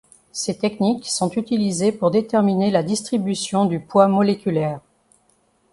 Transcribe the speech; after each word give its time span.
Ces 0.31 0.57
techniques 0.57 1.05
sont 1.07 1.29
utilisées 1.29 1.91
pour 1.91 2.09
déterminer 2.09 2.71
la 2.71 2.81
distribution 2.81 3.65
du 3.65 3.79
poids 3.79 4.07
moléculaire. 4.07 4.79